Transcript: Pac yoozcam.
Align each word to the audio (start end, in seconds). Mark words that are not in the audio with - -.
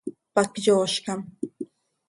Pac 0.37 0.51
yoozcam. 0.65 1.21